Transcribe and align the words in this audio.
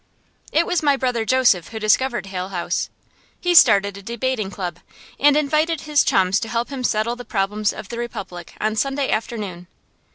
It 0.51 0.65
was 0.65 0.81
my 0.81 0.97
brother 0.97 1.25
Joseph 1.25 1.67
who 1.67 1.77
discovered 1.77 2.25
Hale 2.25 2.49
House. 2.49 2.89
He 3.39 3.53
started 3.53 3.95
a 3.97 4.01
debating 4.01 4.49
club, 4.49 4.79
and 5.19 5.37
invited 5.37 5.81
his 5.81 6.03
chums 6.03 6.39
to 6.39 6.47
help 6.49 6.69
him 6.69 6.83
settle 6.83 7.15
the 7.15 7.23
problems 7.23 7.71
of 7.71 7.89
the 7.89 7.99
Republic 7.99 8.55
on 8.59 8.75
Sunday 8.75 9.11
afternoon. 9.11 9.67